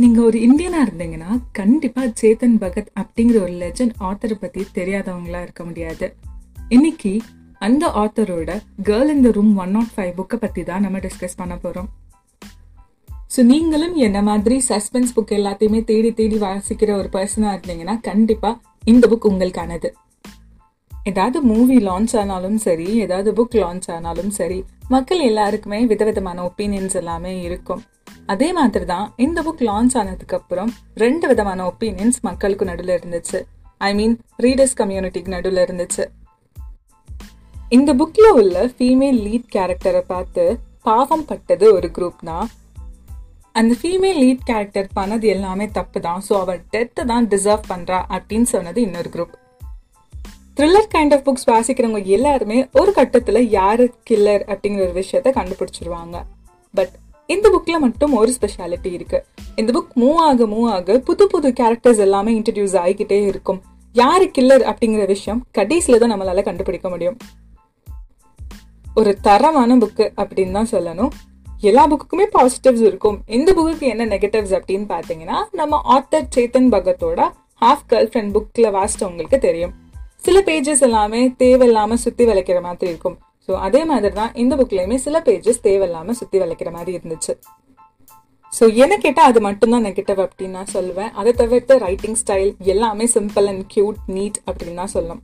[0.00, 6.14] நீங்கள் ஒரு இந்தியனாக இருந்தீங்கன்னா கண்டிப்பாக சேத்தன் பகத் அப்படிங்கிற ஒரு லெஜண்ட் ஆத்தரை பற்றி தெரியாதவங்களா இருக்க முடியாது.
[6.68, 7.20] இன்னைக்கு
[7.58, 11.88] அந்த ஆத்தரோட கேர்ள் இந்த ரூம் ஒன் நாட் ஃபைவ் புக்கை பற்றி தான் நம்ம டிஸ்கஸ் பண்ண போகிறோம்
[13.36, 19.08] ஸோ நீங்களும் என்ன மாதிரி சஸ்பென்ஸ் புக் எல்லாத்தையுமே தேடி தேடி வாசிக்கிற ஒரு பர்சனாக இருந்தீங்கன்னா கண்டிப்பாக இந்த
[19.08, 19.90] புக் உங்களுக்கானது.
[21.04, 27.42] ஏதாவது மூவி லான்ச் ஆனாலும் சரி ஏதாவது புக் லான்ச் ஆனாலும் சரி மக்கள் எல்லாருக்குமே விதவிதமான ஒப்பீனியன்ஸ் எல்லாமே
[27.42, 27.82] இருக்கும்.
[28.32, 30.70] அதே மாதிரி தான் இந்த புக் லான்ச் ஆனதுக்கு அப்புறம்
[31.02, 33.38] ரெண்டு விதமான ஒப்பீனியன்ஸ் மக்களுக்கு நடுவில் இருந்துச்சு.
[33.88, 36.04] ஐ மீன் ரீடர்ஸ் கம்யூனிட்டிக்கு நடுவில் இருந்துச்சு.
[37.76, 40.44] இந்த புக்கில் உள்ள ஃபீமேல் லீட் கேரக்டரை பார்த்து
[40.88, 42.36] பாவம் பட்டது ஒரு குரூப்னா
[43.54, 48.48] அந்த ஃபீமேல் லீட் கேரக்டர் பண்ணது எல்லாமே தப்பு தான் ஸோ அவள் டெத்தை தான் டிசர்வ் பண்ணுறா அப்படின்னு
[48.54, 49.34] சொன்னது இன்னொரு group
[50.56, 56.16] thriller kind of books வாசிக்கிறவங்க எல்லாருமே ஒரு கட்டத்தில் யாரு கில்லர் அப்படிங்கிற ஒரு விஷயத்த கண்டுபிடிச்சிருவாங்க.
[56.74, 56.94] பட்
[57.34, 59.18] இந்த புக்ல மட்டும் ஒரு ஸ்பெஷாலிட்டி இருக்கு.
[59.56, 63.60] இந்த புக் மூவ் ஆக மூவ் ஆக புது புது கேரக்டர்ஸ் எல்லாமே இன்ட்ரடியூஸ் ஆகிக்கிட்டே இருக்கும்.
[63.92, 67.16] யாரு கில்லர் அப்படிங்கிற விஷயம் கடைசியில் தான் நம்மளால கண்டுபிடிக்க முடியும்.
[68.94, 71.08] ஒரு தரமான புக்கு அப்படின்னு தான் சொல்லணும்.
[71.60, 73.18] எல்லா புக்குக்குமே பாசிட்டிவ்ஸ் இருக்கும்.
[73.26, 77.20] இந்த புக்குக்கு என்ன நெகட்டிவ்ஸ் அப்படின்னு பார்த்தீங்கன்னா நம்ம ஆத்தர் சேத்தன் பகத்தோட
[77.60, 79.74] ஹாஃப் கேர்ள் ஃப்ரெண்ட் புக்ல வாசிச்சவங்களுக்கு தெரியும்.
[80.16, 83.18] சில பேஜஸ் எல்லாமே தேவையில்லாமல் சுத்தி விளைக்கிற மாதிரி இருக்கும்.
[83.50, 87.32] ஸோ அதே மாதிரி தான் இந்த புக்லயுமே சில பேஜஸ் தேவையில்லாமல் சுத்தி வளைக்கிற மாதிரி இருந்துச்சு.
[88.52, 93.46] ஸோ என்ன கேட்டால் அது மட்டும்தான் நெகட்டிவ் அப்படின்னு நான் சொல்லுவேன் அதை தவிர்த்து ரைட்டிங் ஸ்டைல் எல்லாமே சிம்பிள்
[93.46, 95.22] அண்ட் கியூட் நீட் அப்படின்னு தான் சொல்லும்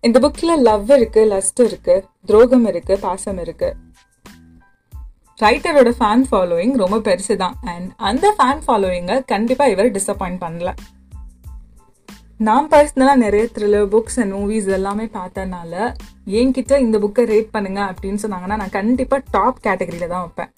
[0.00, 3.76] இந்த புக்ல லவ் இருக்கு லஸ்ட் இருக்கு துரோகம் இருக்கு பாசம் இருக்கு.
[5.42, 10.72] ரைட்டரோட ஃபேன் ஃபாலோயிங் ரொம்ப பெருசு தான் அண்ட் அந்த ஃபேன் ஃபாலோயிங்கை கண்டிப்பாக இவர் டிசப்பாயிண்ட் பண்ணல.
[12.40, 15.94] நான் பர்சனலாக நிறைய த்ரில்லர் புக்ஸ் அண்ட் மூவிஸ் எல்லாமே பார்த்தனால
[16.26, 20.50] என்கிட்ட இந்த புக்கை ரேட் பண்ணுங்க அப்படின்னு சொன்னாங்கன்னா நான் கண்டிப்பாக டாப் கேட்டகரியில தான் வைப்பேன்.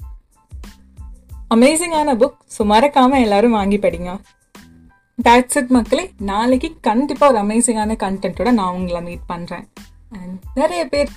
[1.55, 4.19] அமேசிங்கான புக் ஸோ மறக்காம எல்லாரும் வாங்கி படிங்க.
[5.19, 6.11] தேட்ஸ் இட் மக்களே.
[6.17, 9.67] நாளைக்கு கண்டிப்பாக ஒரு அமேசிங்கான கண்டென்ட்டோட நான் உங்களை மீட் பண்ணுறேன்
[10.11, 11.11] அண்ட் நிறைய பேர்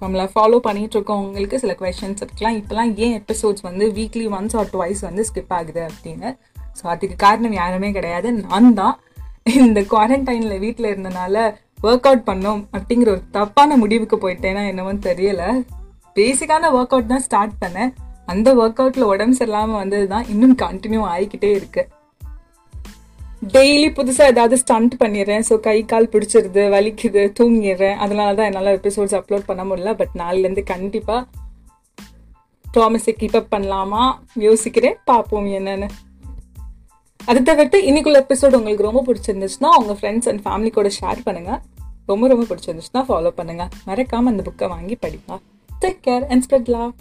[0.00, 2.56] நம்மளை ஃபாலோ பண்ணிட்டு இருக்கோம் உங்களுக்கு சில கொஷின்ஸ் இருக்கலாம்.
[2.62, 6.30] இப்போலாம் ஏன் எபிசோட்ஸ் வந்து வீக்லி ஒன்ஸ் ஆர் டுவைஸ் வந்து ஸ்கிப் ஆகுது அப்படின்னு.
[6.78, 8.32] ஸோ அதுக்கு காரணம் யாருமே கிடையாது.
[8.32, 9.00] நான் தான்.
[9.54, 11.36] இந்த குவாரண்டைனில் வீட்டில் இருந்தனால
[11.82, 15.42] ஒர்க் அவுட் பண்ணோம் அப்படிங்கிற ஒரு தப்பான முடிவுக்கு போயிட்டேன்னா என்னவோன்னு தெரியல.
[16.14, 17.92] பேசிக்கான ஒர்க் அவுட் தான் ஸ்டார்ட் பண்ணேன்.
[18.26, 21.88] அந்த ஒர்க் அவுட்ல உடம்பு சரியில்லாமல் வந்தது தான் இன்னும் கண்டினியூ ஆகிக்கிட்டே இருக்கு.
[23.52, 25.44] டெய்லி புதுசாக ஏதாவது ஸ்டண்ட் பண்ணிடுறேன்.
[25.48, 27.94] ஸோ கை கால் பிடிச்சிருது வலிக்குது தூங்கிடுறேன்.
[27.94, 29.94] அதனால தான் என்னால் எபிசோட்ஸ் அப்லோட் பண்ண முடியல.
[29.96, 31.26] பட் நாளிலேருந்து கண்டிப்பாக
[32.74, 34.14] ப்ராமிஸை கீப் அப் பண்ணலாமா?
[34.34, 34.96] யோசிக்கிறேன்.
[35.04, 35.88] பார்ப்போம் என்னன்னு.
[37.26, 41.52] அதை தவிர்த்து இன்னைக்குள்ள எபிசோட் உங்களுக்கு ரொம்ப பிடிச்சிருந்துச்சுன்னா உங்கள் ஃப்ரெண்ட்ஸ் அண்ட் ஃபேமிலி கூட ஷேர் பண்ணுங்க.
[42.06, 45.36] ரொம்ப ரொம்ப பிடிச்சிருந்துச்சுன்னா ஃபாலோ பண்ணுங்கள் மறக்காமல் அந்த புக்கை வாங்கி படிப்பா
[45.80, 46.92] take care and spread love